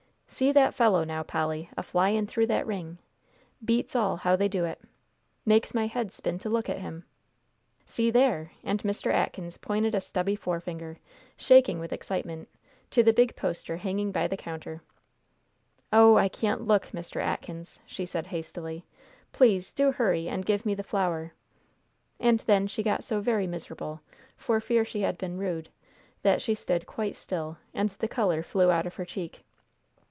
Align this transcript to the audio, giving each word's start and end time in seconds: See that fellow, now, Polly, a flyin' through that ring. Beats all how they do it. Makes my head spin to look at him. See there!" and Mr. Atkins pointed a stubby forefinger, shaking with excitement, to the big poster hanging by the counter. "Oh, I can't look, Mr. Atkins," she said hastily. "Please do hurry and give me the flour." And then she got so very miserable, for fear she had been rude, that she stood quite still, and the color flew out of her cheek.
See 0.33 0.53
that 0.53 0.73
fellow, 0.73 1.03
now, 1.03 1.23
Polly, 1.23 1.69
a 1.75 1.83
flyin' 1.83 2.25
through 2.25 2.47
that 2.47 2.65
ring. 2.65 2.97
Beats 3.63 3.97
all 3.97 4.15
how 4.15 4.37
they 4.37 4.47
do 4.47 4.63
it. 4.63 4.79
Makes 5.45 5.73
my 5.73 5.87
head 5.87 6.11
spin 6.13 6.39
to 6.39 6.49
look 6.49 6.69
at 6.69 6.79
him. 6.79 7.03
See 7.85 8.09
there!" 8.11 8.53
and 8.63 8.81
Mr. 8.81 9.13
Atkins 9.13 9.57
pointed 9.57 9.93
a 9.93 9.99
stubby 9.99 10.37
forefinger, 10.37 10.97
shaking 11.35 11.79
with 11.79 11.91
excitement, 11.91 12.47
to 12.91 13.03
the 13.03 13.11
big 13.13 13.35
poster 13.35 13.75
hanging 13.75 14.13
by 14.13 14.25
the 14.25 14.37
counter. 14.37 14.81
"Oh, 15.91 16.15
I 16.15 16.29
can't 16.29 16.61
look, 16.65 16.87
Mr. 16.87 17.21
Atkins," 17.21 17.79
she 17.85 18.05
said 18.05 18.27
hastily. 18.27 18.85
"Please 19.33 19.73
do 19.73 19.91
hurry 19.91 20.29
and 20.29 20.45
give 20.45 20.65
me 20.65 20.73
the 20.73 20.81
flour." 20.81 21.33
And 22.21 22.39
then 22.39 22.67
she 22.67 22.81
got 22.83 23.03
so 23.03 23.19
very 23.19 23.47
miserable, 23.47 23.99
for 24.37 24.61
fear 24.61 24.85
she 24.85 25.01
had 25.01 25.17
been 25.17 25.37
rude, 25.37 25.67
that 26.23 26.41
she 26.41 26.55
stood 26.55 26.85
quite 26.87 27.17
still, 27.17 27.57
and 27.73 27.89
the 27.89 28.07
color 28.07 28.41
flew 28.41 28.71
out 28.71 28.87
of 28.87 28.95
her 28.95 29.05
cheek. 29.05 29.43